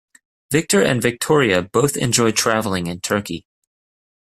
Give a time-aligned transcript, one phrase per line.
[0.51, 3.45] Victor and Victoria both enjoy traveling in Turkey.